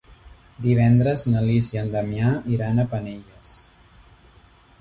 Divendres 0.65 1.25
na 1.33 1.43
Lis 1.49 1.69
i 1.75 1.81
en 1.83 1.93
Damià 1.97 2.31
iran 2.57 2.81
a 2.81 2.87
Penelles. 2.95 3.53